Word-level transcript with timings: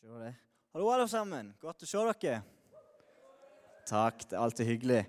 Hallo, 0.00 0.86
alle 0.88 1.04
sammen. 1.12 1.50
Godt 1.60 1.82
å 1.84 1.86
se 1.88 2.00
dere. 2.22 2.38
Takk. 3.84 4.22
Det 4.30 4.32
er 4.32 4.40
alltid 4.40 4.68
hyggelig. 4.70 5.00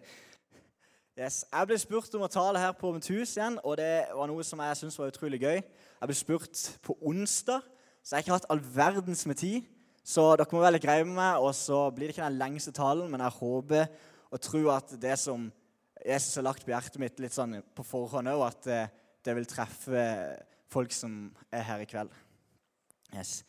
Yes. 1.15 1.45
Jeg 1.45 1.69
ble 1.69 1.77
spurt 1.79 2.17
om 2.17 2.25
å 2.25 2.29
tale 2.31 2.59
her 2.59 2.73
på 2.75 2.91
mitt 2.91 3.07
hus 3.07 3.37
igjen, 3.37 3.55
og 3.63 3.77
det 3.79 4.09
var 4.11 4.27
noe 4.27 4.43
som 4.43 4.59
jeg 4.59 4.81
syntes 4.81 4.97
var 4.99 5.13
utrolig 5.13 5.39
gøy. 5.39 5.61
Jeg 5.61 6.11
ble 6.11 6.17
spurt 6.19 6.65
på 6.83 6.97
onsdag, 7.07 7.63
så 8.03 8.17
jeg 8.17 8.19
har 8.19 8.25
ikke 8.25 8.35
hatt 8.35 8.49
all 8.51 8.65
verdens 8.75 9.23
med 9.31 9.39
tid. 9.39 9.71
Så 10.03 10.27
dere 10.35 10.51
må 10.51 10.65
være 10.65 10.75
litt 10.75 10.89
greie 10.89 11.07
med 11.07 11.15
meg, 11.21 11.39
og 11.39 11.55
så 11.55 11.85
blir 11.95 12.09
det 12.09 12.17
ikke 12.17 12.27
den 12.27 12.41
lengste 12.43 12.75
talen, 12.75 13.07
men 13.13 13.23
jeg 13.23 13.37
håper 13.39 13.87
og 14.27 14.43
tror 14.43 14.69
at 14.75 14.95
det 14.99 15.15
som 15.23 15.47
Jesus 16.03 16.35
har 16.41 16.49
lagt 16.49 16.67
på 16.67 16.75
hjertet 16.75 16.99
mitt 16.99 17.23
litt 17.23 17.37
sånn 17.37 17.61
på 17.77 17.87
forhånd 17.87 18.33
òg, 18.33 18.47
at 18.49 18.71
eh, 18.73 18.93
det 19.23 19.39
vil 19.39 19.47
treffe 19.47 20.05
folk 20.73 20.91
som 20.91 21.29
er 21.47 21.67
her 21.69 21.83
i 21.83 21.87
kveld. 21.87 22.11
Yes. 23.15 23.39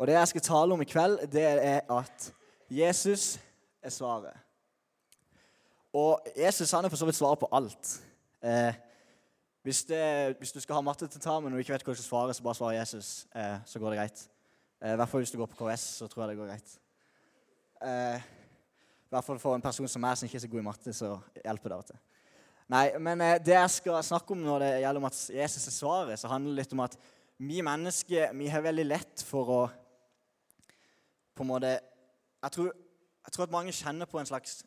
Og 0.00 0.08
det 0.08 0.14
jeg 0.16 0.28
skal 0.30 0.44
tale 0.46 0.72
om 0.72 0.80
i 0.80 0.88
kveld, 0.88 1.18
det 1.28 1.42
er 1.44 1.82
at 1.92 2.30
Jesus 2.72 3.34
er 3.82 3.92
svaret. 3.92 4.32
Og 5.92 6.22
Jesus 6.32 6.70
han 6.72 6.86
er 6.86 6.88
for 6.88 6.96
så 6.96 7.04
vidt 7.04 7.18
svaret 7.18 7.42
på 7.42 7.48
alt. 7.52 7.90
Eh, 8.40 8.74
hvis, 9.62 9.82
det, 9.84 10.36
hvis, 10.38 10.52
du 10.52 10.60
skal 10.60 10.78
ha 10.78 10.84
mattetentamen 10.86 11.52
og 11.52 11.60
ikke 11.60 11.74
vet 11.74 11.84
hva 11.84 11.92
du 11.92 12.00
skal 12.00 12.32
så 12.32 12.46
bare 12.46 12.56
svar 12.56 12.72
Jesus. 12.78 13.26
Eh, 13.36 13.58
så 13.66 13.82
går 13.82 13.92
det 13.92 13.98
greit. 13.98 14.22
Eh, 14.80 14.96
hvert 14.96 15.12
fall 15.12 15.20
hvis 15.20 15.34
du 15.34 15.38
går 15.42 15.50
på 15.52 15.58
KS, 15.60 15.84
så 16.00 16.08
tror 16.08 16.24
jeg 16.24 16.32
det 16.32 16.38
går 16.38 16.48
greit. 16.54 16.72
Eh, 17.84 18.16
I 19.10 19.12
hvert 19.12 19.26
fall 19.26 19.42
for 19.42 19.58
en 19.58 19.66
person 19.68 19.88
som 19.88 20.00
meg, 20.00 20.16
som 20.16 20.30
ikke 20.30 20.40
er 20.40 20.46
så 20.46 20.52
god 20.54 20.62
i 20.62 20.68
matte, 20.70 20.96
så 20.96 21.12
hjelper 21.44 21.68
det 21.68 21.76
av 21.76 21.84
og 21.84 21.90
til. 21.90 22.00
Nei, 22.72 22.86
men 23.02 23.26
eh, 23.26 23.36
det 23.42 23.58
jeg 23.58 23.76
skal 23.76 24.00
snakke 24.06 24.32
om 24.32 24.48
når 24.48 24.64
det 24.64 24.72
gjelder 24.78 25.04
om 25.04 25.10
at 25.10 25.20
Jesus 25.42 25.68
er 25.68 25.76
svaret, 25.76 26.24
så 26.24 26.32
handler 26.32 26.54
det 26.54 26.62
litt 26.62 26.76
om 26.78 26.86
at 26.88 26.96
vi 27.40 27.60
mennesker 27.64 28.32
vi 28.36 28.48
har 28.52 28.64
veldig 28.64 28.88
lett 28.88 29.28
for 29.28 29.52
å 29.52 29.60
på 31.40 31.46
en 31.46 31.52
måte 31.54 31.72
jeg 32.40 32.52
tror, 32.52 32.72
jeg 33.24 33.32
tror 33.32 33.46
at 33.46 33.52
mange 33.52 33.72
kjenner 33.72 34.08
på 34.08 34.20
en 34.20 34.28
slags 34.28 34.60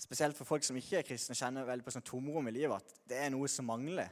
spesielt 0.00 0.36
for 0.36 0.48
folk 0.48 0.64
som 0.64 0.76
ikke 0.76 0.98
er 0.98 1.06
kristne, 1.06 1.36
kjenner 1.36 1.66
veldig 1.68 1.84
på 1.84 1.92
sånn 1.94 2.04
tomrom 2.04 2.48
i 2.50 2.52
livet. 2.52 2.80
At 2.80 3.08
det 3.08 3.18
er 3.20 3.32
noe 3.32 3.48
som 3.48 3.68
mangler. 3.68 4.10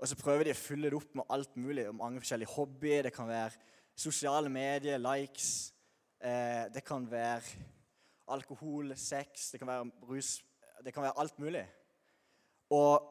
Og 0.00 0.08
så 0.08 0.16
prøver 0.16 0.48
de 0.48 0.54
å 0.54 0.58
fylle 0.58 0.90
det 0.90 0.96
opp 0.96 1.14
med 1.16 1.28
alt 1.32 1.56
mulig. 1.60 1.86
Mange 1.96 2.20
forskjellige 2.20 2.52
hobbyer. 2.54 3.08
Det 3.08 3.12
kan 3.14 3.28
være 3.28 3.56
sosiale 3.96 4.52
medier, 4.52 5.00
likes. 5.00 5.72
Eh, 6.20 6.66
det 6.72 6.84
kan 6.84 7.04
være 7.10 7.40
alkohol, 8.30 8.92
sex, 8.96 9.50
det 9.52 9.60
kan 9.60 9.68
være 9.68 10.08
rus. 10.08 10.34
Det 10.84 10.92
kan 10.94 11.04
være 11.04 11.18
alt 11.20 11.38
mulig. 11.40 11.64
Og 12.76 13.08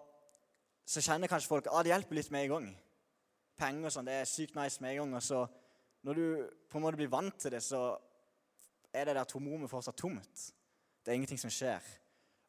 så 0.86 1.02
kjenner 1.06 1.30
kanskje 1.30 1.50
folk 1.50 1.68
at 1.68 1.74
ah, 1.74 1.84
det 1.86 1.94
hjelper 1.94 2.18
litt 2.18 2.32
med 2.34 2.46
en 2.46 2.54
gang. 2.54 2.70
Penger 3.60 3.90
og 3.90 3.94
sånn, 3.94 4.10
det 4.10 4.22
er 4.22 4.30
sykt 4.30 4.58
nice 4.58 4.82
med 4.82 4.94
en 4.94 5.04
gang. 5.04 5.18
Og 5.20 5.26
så 5.26 5.44
når 6.04 6.20
du 6.20 6.26
på 6.70 6.80
en 6.80 6.86
måte 6.86 7.00
blir 7.00 7.12
vant 7.12 7.36
til 7.40 7.52
det, 7.52 7.62
så 7.64 7.98
er 8.94 9.10
det 9.10 9.18
der 9.18 9.28
tomrommet 9.30 9.70
fortsatt 9.70 9.98
tomt. 10.00 10.46
Det 11.04 11.12
er 11.12 11.20
ingenting 11.20 11.42
som 11.42 11.52
skjer. 11.54 11.84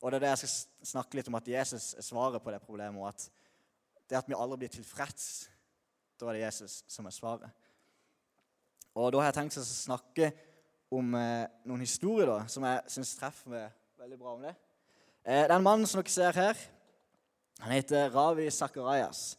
Og 0.00 0.10
det 0.10 0.20
er 0.20 0.24
det 0.24 0.32
jeg 0.32 0.42
skal 0.42 0.86
snakke 0.94 1.18
litt 1.18 1.28
om, 1.28 1.36
at 1.36 1.48
Jesus 1.48 1.92
er 1.98 2.06
svaret 2.06 2.42
på 2.42 2.52
det 2.54 2.62
problemet. 2.64 3.00
Og 3.00 3.08
at 3.08 3.26
det 4.10 4.18
at 4.18 4.28
vi 4.28 4.38
aldri 4.38 4.62
blir 4.62 4.72
tilfreds, 4.72 5.26
da 6.20 6.30
er 6.30 6.38
det 6.38 6.46
Jesus 6.46 6.80
som 6.88 7.06
er 7.06 7.14
svaret. 7.14 7.50
Og 8.94 9.12
da 9.12 9.20
har 9.20 9.30
jeg 9.30 9.38
tenkt 9.38 9.60
å 9.60 9.66
snakke 9.66 10.30
om 10.90 11.14
eh, 11.14 11.46
noen 11.68 11.84
historier 11.84 12.26
da, 12.26 12.40
som 12.50 12.64
jeg 12.66 12.94
syns 12.96 13.12
treffer 13.20 13.52
meg 13.52 13.68
veldig 14.00 14.18
bra 14.18 14.34
om 14.34 14.42
det. 14.42 14.54
Eh, 15.22 15.44
den 15.50 15.62
mannen 15.62 15.86
som 15.86 16.00
dere 16.00 16.10
ser 16.10 16.38
her, 16.40 16.64
han 17.60 17.76
heter 17.76 18.10
Ravi 18.10 18.48
Zacharias. 18.50 19.36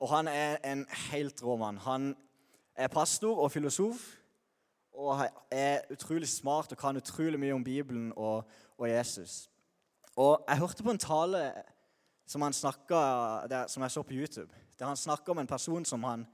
Og 0.00 0.10
han 0.10 0.30
er 0.32 0.58
en 0.64 0.86
helt 1.10 1.42
rå 1.44 1.54
mann. 1.60 1.78
Han 1.84 2.14
er 2.76 2.88
pastor 2.88 3.38
og 3.38 3.52
filosof 3.52 4.00
og 4.92 5.22
er 5.50 5.86
utrolig 5.92 6.28
smart 6.28 6.72
og 6.72 6.78
kan 6.78 6.96
utrolig 6.96 7.40
mye 7.40 7.54
om 7.54 7.64
Bibelen 7.64 8.12
og, 8.16 8.44
og 8.78 8.88
Jesus. 8.90 9.50
Og 10.16 10.44
Jeg 10.48 10.58
hørte 10.58 10.82
på 10.82 10.90
en 10.90 10.98
tale 10.98 11.52
som, 12.26 12.52
snakket, 12.52 13.50
der, 13.50 13.66
som 13.66 13.82
jeg 13.82 13.90
så 13.90 14.02
på 14.02 14.14
YouTube, 14.14 14.54
der 14.78 14.86
han 14.86 14.96
snakka 14.96 15.32
om 15.32 15.38
en 15.38 15.46
person 15.46 15.84
som 15.84 16.04
han 16.04 16.26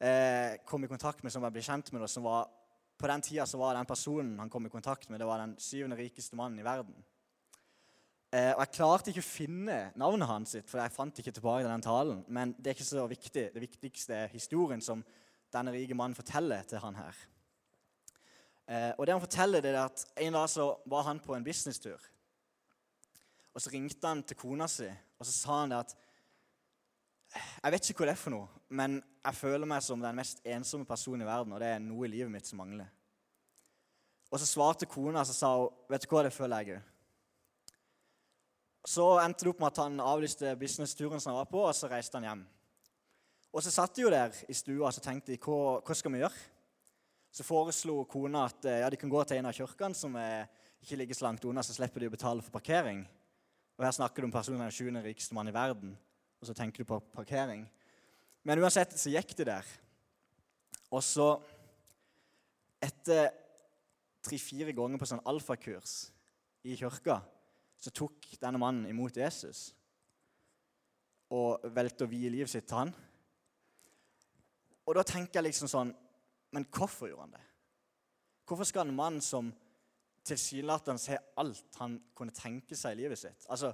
eh, 0.00 0.58
kom 0.66 0.84
i 0.84 0.90
kontakt 0.90 1.22
med, 1.24 1.32
som 1.32 1.44
jeg 1.44 1.54
ble 1.54 1.62
kjent 1.64 1.92
med. 1.92 2.02
Og 2.02 2.10
som 2.10 2.26
var, 2.26 2.50
på 2.98 3.08
den 3.10 3.22
tida 3.22 3.46
så 3.46 3.58
var 3.58 3.78
den 3.78 3.88
personen 3.88 4.38
han 4.38 4.50
kom 4.50 4.66
i 4.66 4.72
kontakt 4.72 5.10
med, 5.10 5.20
det 5.20 5.28
var 5.28 5.42
den 5.42 5.56
syvende 5.58 5.98
rikeste 5.98 6.36
mannen 6.36 6.60
i 6.60 6.66
verden. 6.66 6.94
Eh, 8.30 8.52
og 8.54 8.60
Jeg 8.62 8.74
klarte 8.76 9.10
ikke 9.10 9.24
å 9.24 9.30
finne 9.30 9.78
navnet 9.98 10.30
hans, 10.30 10.54
for 10.66 10.78
jeg 10.78 10.94
fant 10.94 11.18
ikke 11.18 11.34
tilbake 11.34 11.64
til 11.64 11.72
den 11.72 11.86
talen. 11.86 12.22
Men 12.28 12.54
det 12.58 12.70
er 12.70 12.78
ikke 12.78 12.92
så 12.92 13.06
viktig. 13.10 13.48
Det 13.54 13.64
viktigste 13.64 14.14
er 14.14 14.34
historien 14.34 14.82
som 14.84 15.02
denne 15.52 15.74
rike 15.74 15.96
mannen 15.96 16.16
forteller 16.16 16.66
til 16.68 16.82
han 16.82 16.98
her. 16.98 17.20
Eh, 18.70 18.92
og 18.98 19.06
det 19.06 19.14
han 19.14 19.22
forteller, 19.22 19.62
det 19.64 19.74
er 19.74 19.84
at 19.84 20.04
En 20.16 20.32
dag 20.32 20.48
så 20.48 20.76
var 20.86 21.02
han 21.02 21.20
på 21.20 21.34
en 21.34 21.44
businesstur. 21.44 21.98
Og 23.54 23.60
Så 23.60 23.70
ringte 23.70 24.06
han 24.06 24.22
til 24.22 24.36
kona 24.36 24.68
si 24.68 24.88
og 25.20 25.26
så 25.26 25.32
sa 25.32 25.60
han 25.60 25.70
det 25.70 25.78
at 25.78 25.96
Jeg 27.62 27.72
vet 27.72 27.90
ikke 27.90 28.02
hva 28.02 28.06
det 28.06 28.14
er 28.16 28.22
for 28.22 28.34
noe, 28.34 28.48
men 28.68 29.02
jeg 29.24 29.34
føler 29.34 29.66
meg 29.66 29.82
som 29.82 30.00
den 30.00 30.16
mest 30.16 30.40
ensomme 30.44 30.86
personen 30.86 31.22
i 31.22 31.28
verden, 31.28 31.52
og 31.52 31.60
det 31.60 31.68
er 31.68 31.82
noe 31.82 32.06
i 32.06 32.10
livet 32.10 32.32
mitt 32.32 32.46
som 32.46 32.58
mangler. 32.58 32.88
Og 34.30 34.40
Så 34.40 34.46
svarte 34.46 34.86
kona 34.86 35.20
og 35.20 35.26
sa 35.26 35.50
hun, 35.56 35.68
vet 35.90 36.02
du 36.02 36.08
hva, 36.10 36.24
det 36.24 36.32
føler 36.32 36.62
jeg 36.62 36.78
òg. 36.78 36.82
Så 38.86 39.04
endte 39.20 39.44
det 39.44 39.52
opp 39.52 39.60
med 39.60 39.68
at 39.68 39.82
han 39.82 40.00
avlyste 40.00 40.56
businessturen 40.56 41.20
som 41.20 41.34
han 41.34 41.42
var 41.42 41.50
på, 41.52 41.62
og 41.68 41.74
så 41.76 41.90
reiste 41.90 42.16
han 42.16 42.26
hjem. 42.26 42.44
Og 43.50 43.62
Så 43.62 43.72
satt 43.74 43.96
de 43.96 44.04
jo 44.04 44.10
der 44.12 44.34
i 44.48 44.54
stua 44.54 44.88
og 44.88 45.02
tenkte 45.02 45.32
de, 45.32 45.38
hva, 45.42 45.80
hva 45.82 45.94
skal 45.96 46.12
vi 46.14 46.22
gjøre? 46.22 46.42
Så 47.30 47.46
foreslo 47.46 48.04
kona 48.10 48.44
at 48.46 48.66
ja, 48.66 48.90
de 48.90 48.98
kan 48.98 49.10
gå 49.10 49.22
til 49.24 49.38
en 49.38 49.48
av 49.50 49.54
kirkene 49.54 49.94
som 49.94 50.14
er, 50.18 50.46
ikke 50.82 50.98
ligger 50.98 51.18
så 51.18 51.26
langt 51.26 51.44
unna, 51.46 51.62
så 51.62 51.74
slipper 51.74 52.02
de 52.02 52.10
å 52.10 52.14
betale 52.14 52.42
for 52.42 52.54
parkering. 52.54 53.02
Og 53.78 53.84
Her 53.86 53.94
snakker 53.96 54.22
du 54.22 54.28
om 54.28 54.34
personen 54.34 54.62
den 54.62 54.74
sjuende 54.74 55.02
rikeste 55.04 55.34
mann 55.36 55.50
i 55.50 55.54
verden, 55.54 55.94
og 56.40 56.48
så 56.48 56.54
tenker 56.56 56.82
du 56.82 56.90
på 56.90 56.98
parkering. 57.14 57.66
Men 58.46 58.62
uansett 58.62 58.96
så 58.98 59.12
gikk 59.12 59.34
de 59.38 59.46
der. 59.50 59.66
Og 60.90 61.02
så, 61.06 61.28
etter 62.82 63.28
tre-fire 64.24 64.74
ganger 64.76 65.00
på 65.00 65.08
sånn 65.08 65.22
alfakurs 65.28 66.10
i 66.66 66.76
kirka, 66.78 67.20
så 67.80 67.92
tok 67.94 68.32
denne 68.40 68.60
mannen 68.60 68.88
imot 68.90 69.16
Jesus 69.16 69.70
og 71.30 71.62
valgte 71.72 72.04
å 72.04 72.10
vie 72.10 72.30
livet 72.32 72.50
sitt 72.50 72.66
til 72.68 72.82
han. 72.82 72.90
Og 74.90 74.96
da 74.98 75.04
tenker 75.06 75.38
jeg 75.38 75.52
liksom 75.52 75.70
sånn 75.70 75.90
Men 76.50 76.66
hvorfor 76.74 77.06
gjorde 77.06 77.28
han 77.28 77.36
det? 77.36 77.44
Hvorfor 78.48 78.66
skal 78.66 78.88
en 78.88 78.96
mann 78.96 79.20
som 79.22 79.52
tilsynelatende 80.26 81.12
har 81.12 81.22
alt 81.40 81.78
han 81.78 81.94
kunne 82.18 82.34
tenke 82.34 82.76
seg 82.76 82.96
i 82.96 83.04
livet 83.04 83.20
sitt 83.20 83.46
Altså, 83.46 83.72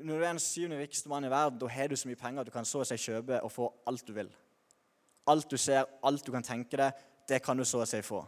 Når 0.00 0.16
du 0.16 0.24
er 0.24 0.32
den 0.32 0.42
syvende 0.42 0.80
rikeste 0.80 1.12
mann 1.12 1.24
i 1.24 1.32
verden, 1.32 1.60
da 1.60 1.68
har 1.72 1.88
du 1.88 1.96
så 1.96 2.08
mye 2.08 2.20
penger 2.20 2.40
at 2.40 2.48
du 2.48 2.54
kan 2.54 2.68
så 2.68 2.82
å 2.82 2.88
si 2.88 2.96
kjøpe 3.00 3.38
og 3.44 3.52
få 3.52 3.68
alt 3.88 4.04
du 4.08 4.12
vil. 4.16 4.28
Alt 5.32 5.48
du 5.48 5.56
ser, 5.56 5.86
alt 6.04 6.26
du 6.26 6.32
kan 6.34 6.44
tenke 6.44 6.76
deg, 6.76 6.98
det 7.28 7.38
kan 7.44 7.56
du 7.56 7.64
så 7.64 7.80
å 7.80 7.86
si 7.88 8.02
få. 8.04 8.18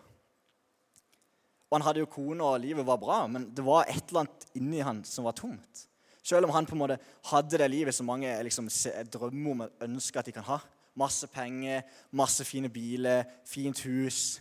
Og 1.68 1.76
Han 1.76 1.84
hadde 1.84 2.00
jo 2.00 2.08
kone, 2.08 2.40
og 2.40 2.62
livet 2.62 2.86
var 2.88 2.96
bra, 2.96 3.18
men 3.28 3.50
det 3.52 3.64
var 3.66 3.84
et 3.84 4.00
eller 4.08 4.24
annet 4.24 4.46
inni 4.56 4.80
han 4.80 5.04
som 5.04 5.28
var 5.28 5.36
tomt. 5.36 5.84
Selv 6.24 6.48
om 6.48 6.54
han 6.56 6.66
på 6.66 6.72
en 6.72 6.80
måte 6.80 6.98
hadde 7.28 7.60
det 7.60 7.68
livet 7.68 7.94
som 7.94 8.08
mange 8.08 8.32
liksom, 8.48 8.72
drømmer 9.12 9.52
om 9.52 9.66
og 9.66 9.84
ønsker 9.84 10.20
at 10.20 10.30
de 10.30 10.36
kan 10.38 10.48
ha. 10.48 10.58
Masse 10.98 11.28
penger, 11.31 11.84
masse 12.10 12.47
fine 12.47 12.70
biler, 12.72 13.28
fint 13.47 13.81
hus. 13.86 14.41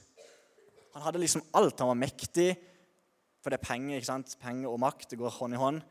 Han 0.95 1.05
hadde 1.05 1.21
liksom 1.21 1.45
alt. 1.53 1.79
Han 1.79 1.91
var 1.93 1.99
mektig. 2.01 2.55
For 3.43 3.53
det 3.53 3.59
er 3.59 3.67
penger 3.67 3.99
ikke 3.99 4.09
sant? 4.09 4.33
Penger 4.41 4.71
og 4.71 4.81
makt 4.81 5.11
det 5.11 5.19
går 5.21 5.35
hånd 5.37 5.55
i 5.55 5.61
hånd. 5.61 5.83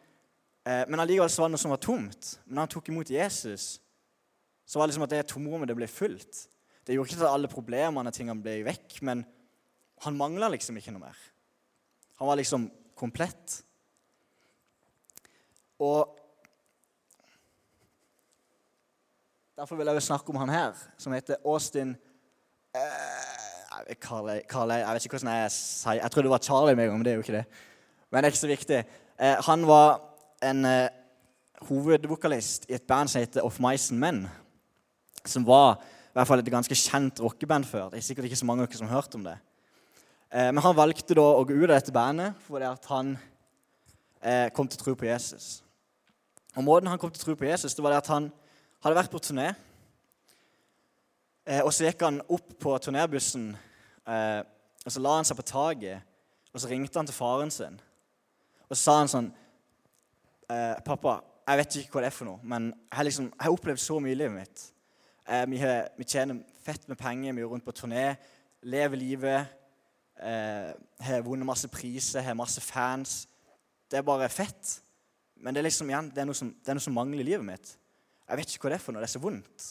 Eh, 0.66 0.82
men 0.90 1.00
allikevel 1.00 1.30
så 1.30 1.44
var 1.44 1.50
det 1.50 1.54
noe 1.54 1.62
som 1.62 1.74
var 1.74 1.82
tomt. 1.82 2.32
Men 2.44 2.58
da 2.58 2.66
han 2.66 2.74
tok 2.74 2.90
imot 2.90 3.12
Jesus, 3.14 3.76
så 4.66 4.80
var 4.80 4.86
det 4.86 4.92
liksom 4.94 5.06
at 5.06 5.14
det 5.14 5.22
tomrommet 5.30 5.70
det 5.70 5.78
ble 5.78 5.88
fullt. 5.90 6.42
Det 6.86 6.96
gjorde 6.96 7.12
ikke 7.12 7.22
at 7.22 7.32
alle 7.32 7.50
problemene 7.50 8.12
tingene 8.14 8.42
ble 8.42 8.58
vekk, 8.66 8.98
men 9.06 9.22
han 10.04 10.18
mangla 10.18 10.50
liksom 10.52 10.76
ikke 10.78 10.94
noe 10.94 11.06
mer. 11.06 11.22
Han 12.18 12.30
var 12.30 12.38
liksom 12.38 12.68
komplett. 12.98 13.60
Og 15.82 16.16
Derfor 19.56 19.76
vil 19.76 19.88
jeg 19.88 20.02
snakke 20.04 20.28
om 20.28 20.36
han 20.36 20.50
her, 20.52 20.72
som 21.00 21.14
heter 21.16 21.38
Austin 21.48 21.94
eh, 22.76 23.94
Carley, 23.94 24.42
Carley, 24.50 24.82
Jeg 24.82 24.94
vet 24.94 25.06
ikke 25.06 25.16
hvordan 25.16 25.32
jeg 25.32 25.52
sier 25.54 25.96
Jeg 25.96 26.10
trodde 26.12 26.26
det 26.26 26.32
var 26.34 26.42
Charlie 26.44 26.76
med 26.76 26.84
en 26.84 26.90
gang, 26.90 26.98
men 26.98 27.06
det 27.06 27.12
er 27.12 27.16
jo 27.16 27.24
ikke 27.24 27.38
det. 27.38 27.44
Men 28.10 28.18
det 28.18 28.28
er 28.28 28.34
ikke 28.34 28.42
så 28.42 28.50
viktig. 28.50 28.82
Eh, 29.16 29.40
han 29.48 29.66
var 29.66 29.96
en 30.44 30.60
eh, 30.68 30.92
hovedvokalist 31.70 32.68
i 32.68 32.76
et 32.76 32.84
band 32.84 33.08
som 33.08 33.24
heter 33.24 33.48
Off 33.48 33.56
Mison 33.56 33.98
Men. 33.98 34.28
Som 35.24 35.48
var 35.48 35.80
i 35.80 36.12
hvert 36.12 36.28
fall 36.28 36.44
et 36.44 36.52
ganske 36.52 36.80
kjent 36.84 37.24
rockeband 37.24 37.64
før. 37.64 37.88
Det 37.88 38.02
er 38.02 38.08
sikkert 38.12 38.28
ikke 38.28 38.42
så 38.44 38.52
mange 38.52 38.60
av 38.60 38.68
dere 38.68 38.84
som 38.84 38.92
har 38.92 39.00
hørt 39.00 39.16
om 39.16 39.24
det. 39.24 39.38
Eh, 40.36 40.52
men 40.52 40.64
han 40.68 40.76
valgte 40.76 41.16
da 41.16 41.30
å 41.32 41.44
gå 41.48 41.56
ut 41.56 41.70
av 41.70 41.78
dette 41.78 41.96
bandet 41.96 42.44
fordi 42.44 42.68
at 42.68 42.92
han 42.92 43.16
eh, 44.20 44.50
kom 44.52 44.68
til 44.68 44.82
å 44.82 44.84
tro 44.84 45.00
på 45.00 45.08
Jesus. 45.08 45.62
Og 46.52 46.64
Måten 46.68 46.92
han 46.92 47.00
kom 47.00 47.08
til 47.08 47.24
å 47.24 47.30
tro 47.30 47.40
på 47.40 47.48
Jesus, 47.48 47.72
det 47.72 47.80
var 47.80 47.96
det 47.96 48.04
at 48.04 48.18
han 48.18 48.34
hadde 48.84 48.98
vært 48.98 49.12
på 49.12 49.22
turné. 49.22 49.52
Eh, 51.46 51.62
og 51.62 51.72
så 51.72 51.86
gikk 51.86 52.02
han 52.02 52.20
opp 52.26 52.56
på 52.60 52.74
turnébussen 52.82 53.54
Eh, 54.06 54.42
og 54.86 54.92
Så 54.92 55.02
la 55.02 55.16
han 55.18 55.26
seg 55.26 55.38
på 55.38 55.46
taket, 55.46 56.02
og 56.54 56.60
så 56.62 56.68
ringte 56.70 56.98
han 56.98 57.08
til 57.08 57.14
faren 57.14 57.50
sin. 57.50 57.80
Og 58.68 58.76
så 58.76 58.82
sa 58.82 58.98
han 59.00 59.10
sånn 59.10 59.32
eh, 60.50 60.78
'Pappa, 60.86 61.18
jeg 61.46 61.58
vet 61.58 61.76
ikke 61.80 61.96
hva 61.96 62.04
det 62.04 62.10
er 62.12 62.14
for 62.14 62.28
noe, 62.30 62.38
men 62.42 62.70
jeg 62.92 63.08
liksom, 63.08 63.30
jeg 63.32 63.44
har 63.44 63.54
opplevd 63.54 63.82
så 63.82 63.98
mye 64.00 64.14
i 64.14 64.18
livet 64.18 64.36
mitt.' 64.38 64.72
Vi, 65.26 65.58
har, 65.58 65.88
vi, 65.98 66.04
tjener 66.06 66.38
fett 66.62 66.84
med 66.86 66.98
penger, 66.98 67.32
vi 67.34 67.42
er 67.42 67.48
rundt 67.50 67.64
på 67.66 67.72
turné, 67.74 68.14
lever 68.62 68.96
livet. 68.96 69.46
Har 71.02 71.24
vunnet 71.26 71.46
masse 71.46 71.66
priser, 71.66 72.22
har 72.22 72.36
masse 72.38 72.60
fans. 72.62 73.26
Det 73.90 73.98
er 73.98 74.06
bare 74.06 74.28
fett. 74.30 74.76
Men 75.34 75.52
det 75.52 75.60
er 75.60 75.66
liksom 75.66 75.90
igjen, 75.90 76.12
det 76.14 76.22
er, 76.22 76.30
som, 76.32 76.52
det 76.54 76.70
er 76.70 76.78
noe 76.78 76.84
som 76.84 76.94
mangler 76.94 77.24
i 77.24 77.26
livet 77.26 77.42
mitt. 77.42 77.72
Jeg 78.26 78.40
vet 78.40 78.54
ikke 78.54 78.66
hva 78.66 78.72
det 78.74 78.78
er 78.80 78.84
for 78.84 78.94
noe. 78.94 79.02
Det 79.04 79.08
er 79.08 79.14
så 79.14 79.22
vondt. 79.22 79.66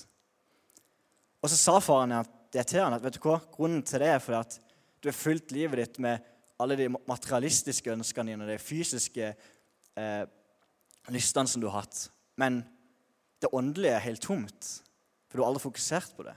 Og 1.43 1.51
så 1.51 1.57
sa 1.59 1.75
faren 1.83 2.15
det 2.55 2.63
til 2.69 2.81
han 2.81 2.95
at 2.95 3.03
vet 3.03 3.17
du 3.17 3.25
hva, 3.25 3.39
grunnen 3.53 3.83
til 3.85 4.01
det 4.01 4.13
er 4.13 4.23
fordi 4.23 4.39
at 4.39 4.55
du 5.03 5.09
har 5.11 5.17
fylt 5.17 5.51
livet 5.53 5.81
ditt 5.81 5.99
med 6.01 6.23
alle 6.63 6.77
de 6.79 6.87
materialistiske 6.89 7.91
ønskene 7.91 8.31
dine, 8.31 8.45
og 8.45 8.49
de 8.49 8.61
fysiske 8.63 9.27
eh, 9.27 10.23
lystene 11.11 11.51
som 11.51 11.61
du 11.61 11.67
har 11.67 11.83
hatt. 11.83 12.07
Men 12.39 12.63
det 13.43 13.51
åndelige 13.53 13.97
er 13.97 14.05
helt 14.07 14.23
tomt, 14.23 14.71
for 15.27 15.37
du 15.37 15.43
har 15.43 15.51
aldri 15.51 15.65
fokusert 15.67 16.15
på 16.15 16.25
det. 16.25 16.35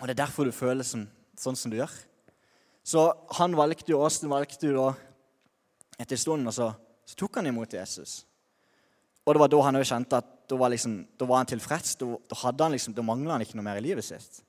Og 0.00 0.08
Det 0.08 0.16
er 0.16 0.24
derfor 0.24 0.48
du 0.48 0.56
føler 0.56 0.82
som, 0.82 1.04
sånn 1.38 1.58
som 1.60 1.70
du 1.70 1.76
gjør. 1.78 1.92
Så 2.82 3.04
han 3.38 3.54
valgte 3.54 3.92
jo, 3.92 4.00
Åsten 4.02 4.32
valgte 4.32 4.72
jo 4.72 4.80
da 4.80 4.88
etter 6.02 6.18
stund, 6.18 6.48
og 6.48 6.56
så, 6.56 6.72
så 7.06 7.18
tok 7.20 7.38
han 7.38 7.52
imot 7.52 7.76
Jesus. 7.76 8.24
Og 9.22 9.34
det 9.34 9.42
var 9.42 9.50
da 9.52 9.60
han 9.66 9.78
også 9.78 9.94
kjente 9.94 10.18
at 10.18 10.30
da 10.50 10.56
var, 10.58 10.72
liksom, 10.72 10.96
da 11.18 11.26
var 11.28 11.42
han 11.42 11.50
tilfreds. 11.50 11.94
Da, 12.00 12.50
da, 12.50 12.68
liksom, 12.72 12.94
da 12.96 13.04
mangla 13.06 13.36
han 13.36 13.44
ikke 13.44 13.56
noe 13.58 13.66
mer 13.66 13.78
i 13.78 13.84
livet 13.84 14.04
sitt. 14.04 14.40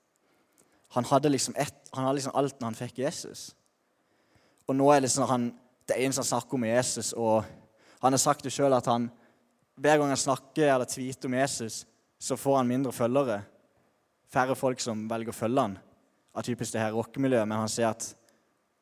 Han 0.97 1.05
hadde 1.09 1.31
liksom, 1.31 1.55
et, 1.57 1.75
han 1.93 2.07
hadde 2.07 2.19
liksom 2.19 2.35
alt 2.37 2.59
når 2.59 2.71
han 2.71 2.79
fikk 2.79 3.03
Jesus. 3.03 3.51
Og 4.67 4.77
nå 4.77 4.89
er 4.93 5.03
liksom 5.05 5.27
han, 5.29 5.47
det 5.89 5.99
eneste 6.01 6.23
han 6.23 6.31
snakker 6.31 6.57
om 6.57 6.67
Jesus. 6.67 7.13
Og 7.13 7.45
han 8.01 8.15
har 8.15 8.21
sagt 8.21 8.45
det 8.45 8.53
sjøl 8.53 8.73
at 8.75 8.89
han, 8.89 9.07
hver 9.79 10.01
gang 10.01 10.13
han 10.13 10.19
snakker 10.19 10.69
eller 10.69 10.89
tweeter 10.89 11.29
om 11.29 11.37
Jesus, 11.37 11.83
så 12.21 12.37
får 12.39 12.59
han 12.59 12.69
mindre 12.69 12.93
følgere. 12.95 13.41
Færre 14.33 14.57
folk 14.57 14.81
som 14.81 15.05
velger 15.09 15.33
å 15.33 15.37
følge 15.37 15.65
han 15.67 15.79
av 16.33 16.45
typisk 16.45 16.73
det 16.73 16.81
her 16.81 16.93
rockemiljøet. 16.97 17.47
Men 17.47 17.63
han 17.63 17.71
sier 17.71 17.91
at 17.91 18.09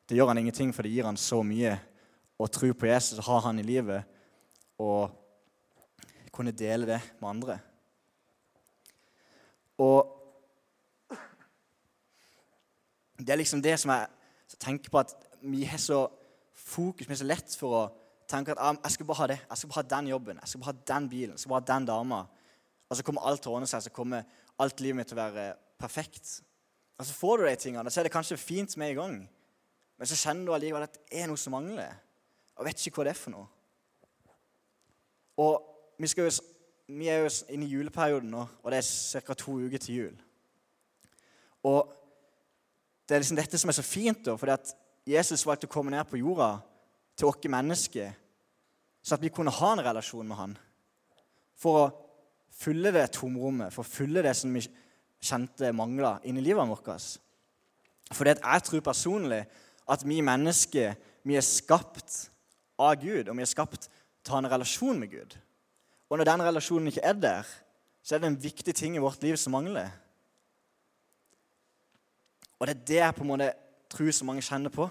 det 0.08 0.18
gjør 0.18 0.32
han 0.32 0.40
ingenting, 0.40 0.72
for 0.72 0.84
det 0.84 0.92
gir 0.92 1.08
han 1.08 1.20
så 1.20 1.42
mye. 1.46 1.76
Å 2.40 2.48
tro 2.50 2.72
på 2.74 2.88
Jesus 2.88 3.20
og 3.20 3.28
ha 3.28 3.40
han 3.48 3.60
i 3.60 3.66
livet. 3.66 4.08
Og 4.80 5.12
kunne 6.32 6.54
dele 6.56 6.88
det 6.88 7.00
med 7.20 7.28
andre. 7.28 7.58
Og 9.82 10.18
det 13.18 13.30
er 13.30 13.40
liksom 13.40 13.62
det 13.62 13.78
som 13.80 13.92
jeg 13.94 14.58
tenker 14.58 14.90
på 14.90 15.00
at 15.02 15.14
vi 15.42 15.64
har 15.64 15.80
så 15.80 16.06
fokus, 16.54 17.08
vi 17.08 17.12
er 17.12 17.20
så 17.20 17.28
lett 17.28 17.56
for 17.58 17.76
å 17.76 17.82
tenke 18.30 18.54
at 18.54 18.62
ah, 18.62 18.76
jeg 18.84 18.96
skal 18.96 19.08
bare 19.08 19.20
ha 19.20 19.28
det, 19.32 19.40
jeg 19.48 19.60
skal 19.60 19.72
bare 19.72 19.82
ha 19.82 19.90
den 19.96 20.08
jobben, 20.12 20.40
jeg 20.40 20.50
skal 20.50 20.62
bare 20.62 20.72
ha 20.72 20.86
den 20.92 21.08
bilen, 21.10 21.34
jeg 21.34 21.42
skal 21.42 21.54
bare 21.54 21.62
ha 21.62 21.68
den 21.72 21.88
dama. 21.88 22.22
Og 22.88 22.96
så 22.96 23.04
kommer 23.06 23.26
alt 23.28 23.42
til 23.44 23.52
å 23.52 23.58
ordne 23.58 23.68
seg, 23.70 23.84
så 23.84 23.92
kommer 23.94 24.24
alt 24.62 24.82
livet 24.84 24.98
mitt 25.00 25.10
til 25.10 25.18
å 25.18 25.24
være 25.24 25.46
perfekt. 25.80 26.38
Og 26.98 27.08
så 27.08 27.16
får 27.16 27.40
du 27.40 27.46
de 27.48 27.56
tingene, 27.58 27.90
så 27.90 28.00
er 28.00 28.08
det 28.08 28.14
kanskje 28.14 28.38
fint 28.40 28.76
med 28.80 28.92
i 28.92 28.96
gang. 28.98 29.16
Men 29.98 30.10
så 30.10 30.18
kjenner 30.18 30.48
du 30.48 30.54
allikevel 30.54 30.86
at 30.86 30.96
det 30.98 31.22
er 31.22 31.28
noe 31.30 31.40
som 31.40 31.54
mangler. 31.56 31.98
Og 32.58 32.66
vet 32.68 32.86
ikke 32.86 33.00
hva 33.00 33.08
det 33.08 33.14
er 33.14 33.20
for 33.20 33.34
noe. 33.34 33.48
Og 35.42 35.71
vi, 35.98 36.10
jo, 36.16 36.28
vi, 36.88 37.08
er 37.08 37.22
jo 37.22 37.30
inne 37.52 37.66
i 37.66 37.72
juleperioden 37.72 38.30
nå, 38.32 38.46
og 38.62 38.72
det 38.72 38.80
er 38.82 39.20
ca. 39.26 39.34
to 39.34 39.58
uker 39.60 39.82
til 39.82 39.94
jul. 39.94 40.16
Og 41.68 41.92
det 43.08 43.16
er 43.16 43.22
liksom 43.22 43.38
dette 43.38 43.58
som 43.58 43.70
er 43.70 43.76
så 43.76 43.84
fint, 43.86 44.24
da, 44.26 44.36
fordi 44.38 44.54
at 44.54 44.74
Jesus 45.06 45.46
valgte 45.46 45.68
å 45.68 45.72
komme 45.72 45.92
ned 45.94 46.04
på 46.08 46.20
jorda 46.20 46.54
til 47.18 47.28
oss 47.28 47.50
mennesker, 47.50 48.12
så 49.02 49.16
at 49.16 49.22
vi 49.22 49.32
kunne 49.34 49.54
ha 49.54 49.72
en 49.72 49.82
relasjon 49.84 50.28
med 50.28 50.38
han. 50.38 50.54
For 51.58 51.80
å 51.80 51.90
fylle 52.54 52.92
det 52.94 53.08
tomrommet, 53.16 53.72
for 53.74 53.82
å 53.82 53.88
fylle 53.88 54.22
det 54.24 54.34
som 54.38 54.54
vi 54.54 54.62
kjente 55.22 55.72
mangla 55.74 56.16
inni 56.26 56.42
livet 56.44 56.68
vårt. 56.70 56.90
For 58.12 58.26
det 58.26 58.38
jeg 58.38 58.66
tror 58.66 58.84
personlig 58.86 59.42
at 59.90 60.04
vi 60.06 60.20
mennesker 60.24 60.94
vi 61.26 61.38
er 61.38 61.46
skapt 61.46 62.28
av 62.80 62.96
Gud, 63.02 63.28
og 63.28 63.36
vi 63.36 63.44
er 63.44 63.50
skapt 63.50 63.86
til 63.86 64.32
å 64.32 64.36
ha 64.36 64.42
en 64.42 64.50
relasjon 64.50 64.98
med 64.98 65.12
Gud. 65.12 65.36
Og 66.12 66.18
når 66.18 66.28
den 66.28 66.42
relasjonen 66.44 66.90
ikke 66.90 67.00
er 67.08 67.14
der, 67.16 67.46
så 68.04 68.14
er 68.14 68.20
det 68.20 68.28
en 68.28 68.42
viktig 68.42 68.74
ting 68.76 68.96
i 68.96 69.00
vårt 69.00 69.22
liv 69.22 69.36
som 69.40 69.54
mangler. 69.56 69.88
Og 72.58 72.66
det 72.66 72.74
er 72.74 72.82
det 72.88 72.98
jeg 72.98 73.14
på 73.16 73.24
en 73.24 73.30
måte 73.30 73.46
tror 73.90 74.10
så 74.12 74.26
mange 74.28 74.42
kjenner 74.44 74.70
på. 74.70 74.90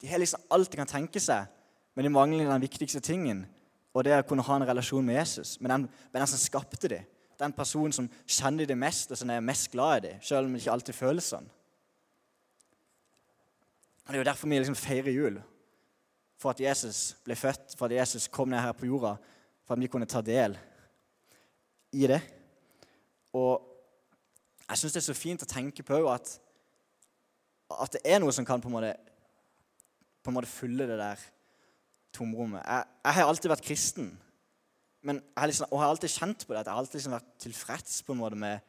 De 0.00 0.06
har 0.06 0.22
liksom 0.22 0.44
alt 0.50 0.70
de 0.70 0.78
kan 0.78 0.86
tenke 0.86 1.20
seg, 1.20 1.48
men 1.94 2.06
de 2.06 2.12
mangler 2.14 2.46
den 2.46 2.62
viktigste 2.62 3.00
tingen. 3.02 3.48
Og 3.90 4.06
det 4.06 4.12
er 4.14 4.22
å 4.22 4.28
kunne 4.28 4.44
ha 4.46 4.60
en 4.60 4.66
relasjon 4.68 5.02
med 5.04 5.18
Jesus, 5.18 5.56
med 5.60 5.72
den, 5.74 5.88
med 6.12 6.22
den 6.22 6.30
som 6.30 6.38
skapte 6.38 6.88
dem. 6.88 7.10
Den 7.40 7.56
personen 7.56 7.92
som 7.92 8.06
kjenner 8.28 8.70
dem 8.70 8.78
mest, 8.78 9.10
og 9.10 9.18
som 9.18 9.30
er 9.34 9.42
mest 9.42 9.72
glad 9.74 9.96
i 9.96 10.06
dem, 10.06 10.22
selv 10.22 10.46
om 10.46 10.54
det 10.54 10.62
ikke 10.62 10.76
alltid 10.76 10.98
føles 11.00 11.32
sånn. 11.34 11.50
Og 14.06 14.06
Det 14.06 14.20
er 14.20 14.22
jo 14.22 14.30
derfor 14.30 14.54
vi 14.54 14.62
liksom 14.62 14.78
feirer 14.78 15.10
jul. 15.18 15.42
For 16.38 16.54
at 16.54 16.62
Jesus 16.62 17.16
ble 17.26 17.34
født, 17.34 17.74
for 17.74 17.90
at 17.90 17.98
Jesus 17.98 18.30
kom 18.30 18.54
ned 18.54 18.62
her 18.62 18.72
på 18.78 18.86
jorda 18.86 19.16
for 19.70 19.78
at 19.78 19.82
vi 19.84 19.86
kunne 19.86 20.06
ta 20.10 20.18
del 20.18 20.56
i 21.94 22.08
det. 22.10 22.18
Og 23.38 23.60
jeg 24.66 24.80
syns 24.80 24.96
det 24.96 24.98
er 24.98 25.04
så 25.04 25.14
fint 25.14 25.44
å 25.46 25.46
tenke 25.46 25.84
på 25.86 26.00
at, 26.10 26.32
at 27.76 27.94
det 27.94 28.00
er 28.02 28.18
noe 28.18 28.34
som 28.34 28.48
kan 28.48 28.58
på 28.58 28.66
en 28.66 28.74
måte, 28.74 28.90
på 30.26 30.32
en 30.32 30.36
måte 30.40 30.50
fylle 30.50 30.90
det 30.90 30.98
der 30.98 31.22
tomrommet. 32.18 32.66
Jeg, 32.66 32.90
jeg 33.06 33.18
har 33.20 33.30
alltid 33.30 33.54
vært 33.54 33.64
kristen, 33.68 34.10
men 35.06 35.22
jeg 35.22 35.52
liksom, 35.52 35.70
og 35.70 35.78
jeg 35.78 35.84
har 35.84 35.94
alltid 35.94 36.16
kjent 36.18 36.42
på 36.42 36.50
det. 36.50 36.58
at 36.58 36.66
Jeg 36.66 36.74
har 36.74 36.82
alltid 36.82 36.98
liksom 36.98 37.18
vært 37.20 37.32
tilfreds 37.46 38.02
på 38.02 38.18
en 38.18 38.22
måte 38.26 38.42
med, 38.42 38.68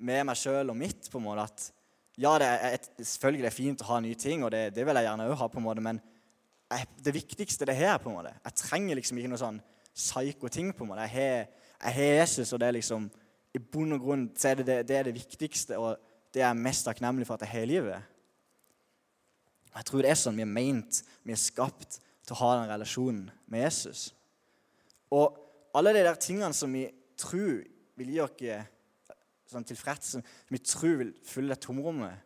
med 0.00 0.26
meg 0.32 0.42
sjøl 0.46 0.72
og 0.72 0.80
mitt. 0.80 1.12
på 1.12 1.20
en 1.20 1.28
måte, 1.28 1.44
at 1.44 1.72
Ja, 2.16 2.38
det 2.40 2.48
er, 2.48 2.92
selvfølgelig 2.96 3.44
det 3.44 3.52
er 3.52 3.60
fint 3.60 3.84
å 3.84 3.92
ha 3.92 4.00
nye 4.00 4.16
ting, 4.16 4.48
og 4.48 4.56
det, 4.56 4.70
det 4.72 4.88
vil 4.88 4.96
jeg 4.96 5.12
gjerne 5.12 5.28
òg 5.28 5.40
ha, 5.44 5.52
på 5.52 5.60
en 5.60 5.68
måte, 5.68 5.84
men 5.84 6.00
jeg, 6.72 6.94
det 7.04 7.20
viktigste 7.20 7.68
det 7.68 7.76
her, 7.76 8.00
på 8.00 8.08
en 8.08 8.22
måte. 8.22 8.38
Jeg 8.48 8.64
trenger 8.64 8.96
liksom 8.96 9.20
ikke 9.20 9.36
noe 9.36 9.44
sånn 9.44 9.60
psyko-ting 9.94 10.74
på 10.76 10.86
meg. 10.88 11.14
Jeg 11.14 11.94
har 11.94 12.12
Jesus, 12.20 12.52
og 12.52 12.60
det 12.60 12.68
er 12.68 12.78
liksom 12.78 13.08
I 13.54 13.60
bunn 13.62 13.96
og 13.96 14.04
grunn 14.04 14.28
så 14.36 14.50
er 14.50 14.60
det, 14.60 14.66
det, 14.66 14.76
det 14.90 14.96
er 14.96 15.08
det 15.08 15.16
viktigste, 15.16 15.78
og 15.78 15.96
det 16.34 16.42
er 16.42 16.50
jeg 16.50 16.62
mest 16.66 16.86
takknemlig 16.86 17.26
for 17.26 17.38
at 17.38 17.46
jeg 17.46 17.54
har 17.54 17.68
livet. 17.70 18.14
Jeg 19.74 19.88
tror 19.88 20.04
det 20.04 20.10
er 20.12 20.18
sånn 20.18 20.38
vi 20.38 20.44
er 20.44 20.50
meint, 20.50 21.02
vi 21.24 21.34
er 21.34 21.40
skapt 21.40 22.00
til 22.26 22.36
å 22.36 22.40
ha 22.42 22.54
den 22.58 22.70
relasjonen 22.72 23.28
med 23.48 23.64
Jesus. 23.64 24.08
Og 25.14 25.38
alle 25.76 25.94
de 25.96 26.04
der 26.04 26.18
tingene 26.20 26.56
som 26.56 26.72
vi 26.74 26.84
tror 27.18 27.62
vil 27.98 28.12
gi 28.12 28.20
oss 28.24 28.42
sånn 29.48 29.64
tilfredse, 29.64 30.18
som 30.18 30.52
vi 30.52 30.60
tror 30.60 30.98
vil 31.00 31.14
fylle 31.24 31.54
det 31.54 31.62
tomrommet, 31.64 32.24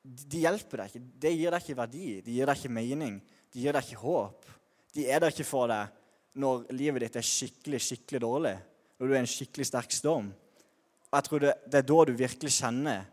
de 0.00 0.40
hjelper 0.40 0.80
deg 0.80 0.94
ikke. 0.94 1.08
Det 1.20 1.32
gir 1.34 1.52
deg 1.52 1.64
ikke 1.64 1.80
verdi, 1.82 2.06
de 2.24 2.36
gir 2.38 2.48
deg 2.48 2.60
ikke 2.60 2.72
mening, 2.72 3.18
de 3.52 3.64
gir 3.64 3.76
deg 3.76 3.84
ikke 3.84 4.00
håp. 4.00 4.48
De 4.94 5.06
er 5.06 5.22
der 5.22 5.32
ikke 5.32 5.46
for 5.46 5.70
deg 5.70 5.96
når 6.40 6.68
livet 6.74 7.04
ditt 7.04 7.18
er 7.18 7.26
skikkelig, 7.26 7.80
skikkelig 7.82 8.20
dårlig, 8.22 8.54
når 8.98 9.06
du 9.06 9.12
er 9.12 9.18
i 9.18 9.22
en 9.24 9.30
skikkelig 9.30 9.66
sterk 9.66 9.94
storm. 9.94 10.30
Og 11.10 11.16
jeg 11.18 11.26
tror 11.26 11.42
det, 11.42 11.54
det, 11.66 11.80
er 11.80 11.88
da 11.90 12.04
du 12.06 12.12
virkelig 12.18 12.52
kjenner 12.54 13.08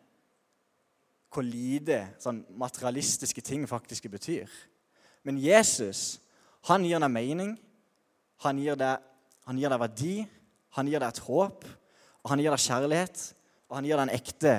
hvor 1.34 1.43
lite 1.43 2.00
sånn 2.22 2.43
materialistiske 2.57 3.43
ting 3.46 3.65
faktisk 3.69 4.07
betyr. 4.13 4.51
Men 5.27 5.41
Jesus 5.41 6.19
han 6.67 6.86
gir 6.86 7.01
deg 7.01 7.12
mening, 7.13 7.51
han 8.43 8.62
gir 8.62 8.77
deg, 8.79 9.03
han 9.48 9.60
gir 9.60 9.72
deg 9.72 9.81
verdi, 9.81 10.15
han 10.77 10.89
gir 10.89 11.01
deg 11.01 11.13
et 11.13 11.25
håp, 11.25 11.67
og 12.24 12.31
han 12.31 12.41
gir 12.43 12.53
deg 12.53 12.63
kjærlighet, 12.63 13.22
og 13.69 13.77
han 13.77 13.88
gir 13.88 14.00
deg 14.00 14.07
en 14.07 14.15
ekte 14.17 14.55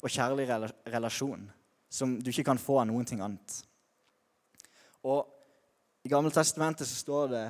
og 0.00 0.12
kjærlig 0.12 0.46
relasjon 0.88 1.42
som 1.90 2.14
du 2.22 2.30
ikke 2.30 2.46
kan 2.46 2.60
få 2.60 2.78
av 2.80 2.88
noen 2.88 3.06
ting 3.08 3.20
annet. 3.24 3.58
Og 5.04 5.26
I 6.04 6.08
Gamle 6.08 6.30
Testamentet 6.32 6.88
så 6.88 6.96
står 6.96 7.26
det 7.28 7.44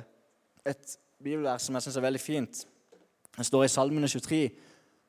et 0.67 0.97
bibelvers 1.23 1.63
som 1.63 1.75
jeg 1.77 1.85
syns 1.85 1.97
er 1.97 2.03
veldig 2.03 2.21
fint. 2.21 2.65
Det 3.37 3.45
står 3.47 3.63
i 3.63 3.71
Salmene 3.71 4.09
23, 4.11 4.41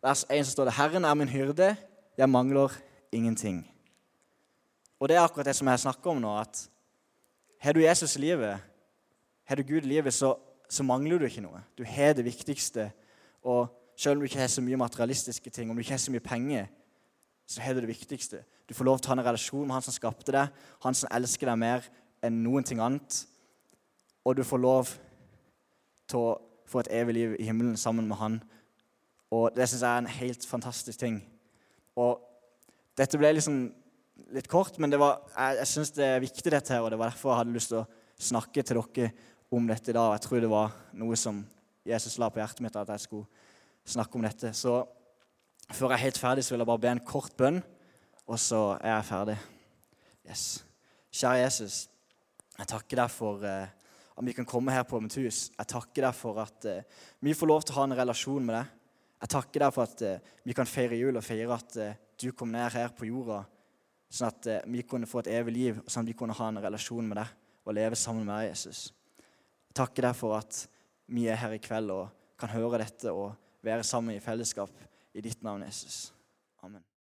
vers 0.02 0.24
1, 0.30 0.46
så 0.46 0.52
står 0.52 0.64
det 0.64 0.74
'Herren 0.74 1.04
er 1.04 1.14
min 1.14 1.28
hyrde, 1.28 1.76
jeg 2.16 2.28
mangler 2.30 2.70
ingenting'. 3.12 3.66
Og 5.00 5.08
det 5.08 5.16
er 5.16 5.20
akkurat 5.20 5.46
det 5.46 5.56
som 5.56 5.68
jeg 5.68 5.80
snakker 5.80 6.10
om 6.10 6.20
nå. 6.20 6.38
at 6.38 6.68
Har 7.58 7.72
du 7.72 7.80
Jesus 7.80 8.16
i 8.16 8.18
livet, 8.20 8.60
har 9.44 9.56
du 9.56 9.62
Gud 9.62 9.82
i 9.82 9.88
livet, 9.88 10.14
så, 10.14 10.34
så 10.70 10.82
mangler 10.82 11.18
du 11.18 11.24
ikke 11.24 11.40
noe. 11.40 11.62
Du 11.78 11.84
har 11.84 12.12
det 12.12 12.24
viktigste. 12.24 12.92
Og 13.42 13.68
selv 13.96 14.12
om 14.12 14.18
du 14.18 14.24
ikke 14.24 14.38
har 14.38 14.46
så 14.46 14.60
mye 14.60 14.76
materialistiske 14.76 15.50
ting, 15.50 15.70
om 15.70 15.76
du 15.76 15.80
ikke 15.80 15.90
har 15.90 15.98
så 15.98 16.10
mye 16.10 16.20
penger, 16.20 16.66
så 17.46 17.60
har 17.60 17.74
du 17.74 17.80
det 17.80 17.88
viktigste. 17.88 18.44
Du 18.68 18.74
får 18.74 18.84
lov 18.84 18.98
til 18.98 19.10
å 19.10 19.14
ha 19.14 19.20
en 19.20 19.26
relasjon 19.26 19.66
med 19.66 19.74
han 19.74 19.82
som 19.82 19.92
skapte 19.92 20.32
deg, 20.32 20.48
han 20.82 20.94
som 20.94 21.08
elsker 21.12 21.46
deg 21.46 21.58
mer 21.58 21.82
enn 22.22 22.42
noen 22.42 22.64
ting 22.64 22.80
annet. 22.80 23.26
Og 24.24 24.36
du 24.36 24.44
får 24.46 24.62
lov 24.62 24.90
til 26.10 26.18
å 26.18 26.34
få 26.68 26.82
et 26.82 26.92
evig 27.02 27.16
liv 27.16 27.36
i 27.38 27.46
himmelen 27.48 27.76
sammen 27.80 28.08
med 28.08 28.20
han. 28.20 28.40
Og 29.32 29.50
det 29.56 29.68
syns 29.68 29.82
jeg 29.82 29.90
er 29.90 30.02
en 30.02 30.14
helt 30.18 30.46
fantastisk 30.46 31.00
ting. 31.00 31.20
Og 31.96 32.20
dette 32.98 33.18
ble 33.20 33.32
liksom 33.34 33.64
litt 34.32 34.48
kort, 34.50 34.78
men 34.80 34.92
var, 35.00 35.22
jeg, 35.32 35.58
jeg 35.62 35.70
syns 35.70 35.94
det 35.96 36.06
er 36.06 36.22
viktig, 36.22 36.52
dette 36.52 36.74
her, 36.74 36.84
og 36.84 36.92
det 36.92 37.00
var 37.00 37.12
derfor 37.12 37.32
jeg 37.32 37.40
hadde 37.40 37.56
lyst 37.56 37.72
til 37.72 37.80
å 37.80 37.88
snakke 38.22 38.64
til 38.64 38.80
dere 38.80 39.12
om 39.52 39.68
dette 39.68 39.92
i 39.92 39.96
dag. 39.96 40.14
Jeg 40.16 40.24
tror 40.26 40.42
det 40.44 40.52
var 40.52 40.74
noe 41.00 41.18
som 41.18 41.42
Jesus 41.88 42.18
la 42.20 42.28
på 42.32 42.40
hjertet 42.40 42.64
mitt, 42.64 42.76
at 42.78 42.92
jeg 42.94 43.06
skulle 43.06 43.26
snakke 43.88 44.18
om 44.18 44.26
dette. 44.26 44.52
Så 44.56 44.82
før 45.72 45.92
jeg 45.92 45.98
er 45.98 46.04
helt 46.06 46.20
ferdig, 46.20 46.44
så 46.44 46.54
vil 46.54 46.62
jeg 46.62 46.70
bare 46.70 46.84
be 46.84 46.92
en 46.92 47.04
kort 47.06 47.36
bønn, 47.36 47.62
og 48.28 48.38
så 48.40 48.62
er 48.78 48.94
jeg 48.94 49.08
ferdig. 49.08 49.38
Yes. 50.28 50.44
Kjære 51.12 51.42
Jesus, 51.42 51.78
jeg 52.58 52.68
takker 52.70 53.02
deg 53.02 53.12
for 53.12 53.42
eh, 53.48 53.72
at 54.12 54.26
vi 54.26 54.34
kan 54.36 54.48
komme 54.48 54.74
her 54.74 54.84
på 54.88 55.00
mitt 55.00 55.16
hus. 55.20 55.46
Jeg 55.56 55.70
takker 55.72 56.08
deg 56.08 56.16
for 56.16 56.42
at 56.42 56.68
eh, 56.68 56.84
vi 57.24 57.34
får 57.36 57.50
lov 57.50 57.64
til 57.64 57.76
å 57.76 57.80
ha 57.80 57.88
en 57.88 57.98
relasjon 58.02 58.44
med 58.44 58.58
deg. 58.58 58.78
Jeg 59.22 59.34
takker 59.36 59.64
deg 59.64 59.74
for 59.74 59.86
at 59.86 60.04
eh, 60.06 60.36
vi 60.44 60.56
kan 60.56 60.68
feire 60.68 60.98
jul 60.98 61.16
og 61.16 61.26
feire 61.26 61.56
at 61.56 61.80
eh, 61.80 61.98
du 62.20 62.30
kom 62.36 62.52
ned 62.52 62.70
her 62.74 62.92
på 62.96 63.08
jorda 63.08 63.44
sånn 64.12 64.28
at 64.28 64.50
eh, 64.50 64.64
vi 64.68 64.84
kunne 64.86 65.08
få 65.08 65.22
et 65.22 65.32
evig 65.38 65.56
liv, 65.56 65.80
og 65.80 65.90
sånn 65.90 66.04
at 66.04 66.12
vi 66.12 66.18
kunne 66.18 66.36
ha 66.36 66.50
en 66.50 66.60
relasjon 66.62 67.08
med 67.08 67.20
deg 67.22 67.32
og 67.62 67.76
leve 67.78 67.98
sammen 67.98 68.26
med 68.26 68.34
deg, 68.34 68.50
Jesus. 68.52 68.84
Jeg 69.70 69.78
takker 69.80 70.08
deg 70.08 70.18
for 70.18 70.36
at 70.36 70.64
vi 71.12 71.28
er 71.30 71.40
her 71.40 71.56
i 71.56 71.62
kveld 71.62 71.94
og 71.94 72.12
kan 72.40 72.52
høre 72.52 72.82
dette 72.82 73.12
og 73.14 73.32
være 73.64 73.86
sammen 73.86 74.16
i 74.16 74.22
fellesskap 74.24 74.72
i 75.14 75.24
ditt 75.24 75.44
navn, 75.44 75.64
Jesus. 75.68 76.08
Amen. 76.62 76.91